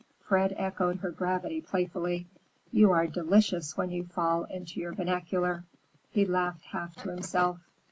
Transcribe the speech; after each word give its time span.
Fred 0.19 0.55
echoed 0.57 0.97
her 1.01 1.11
gravity 1.11 1.61
playfully. 1.61 2.25
"You 2.71 2.89
are 2.91 3.05
delicious 3.05 3.77
when 3.77 3.91
you 3.91 4.03
fall 4.05 4.45
into 4.45 4.79
your 4.79 4.95
vernacular." 4.95 5.63
He 6.09 6.25
laughed 6.25 6.63
half 6.65 6.95
to 7.03 7.09
himself. 7.11 7.59